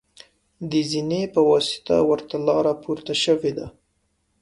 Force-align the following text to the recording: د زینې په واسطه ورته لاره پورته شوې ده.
د 0.69 0.71
زینې 0.89 1.21
په 1.33 1.41
واسطه 1.49 1.95
ورته 2.09 2.35
لاره 2.47 2.73
پورته 2.83 3.13
شوې 3.23 3.51
ده. 3.57 3.67